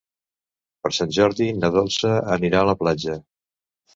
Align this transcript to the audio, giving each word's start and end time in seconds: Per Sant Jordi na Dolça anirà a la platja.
Per 0.85 0.89
Sant 0.99 1.11
Jordi 1.17 1.49
na 1.59 1.69
Dolça 1.77 2.13
anirà 2.37 2.65
a 2.65 2.69
la 2.71 2.77
platja. 2.83 3.21